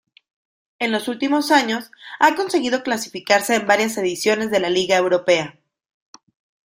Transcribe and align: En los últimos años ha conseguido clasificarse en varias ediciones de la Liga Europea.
En 0.79 0.91
los 0.91 1.07
últimos 1.07 1.51
años 1.51 1.91
ha 2.19 2.33
conseguido 2.33 2.81
clasificarse 2.81 3.53
en 3.53 3.67
varias 3.67 3.95
ediciones 3.99 4.49
de 4.49 4.59
la 4.59 4.71
Liga 4.71 4.97
Europea. 4.97 5.59